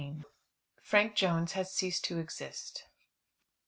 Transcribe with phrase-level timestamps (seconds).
[0.81, 2.85] FRANK JONES HAS CEASED TO EXIST.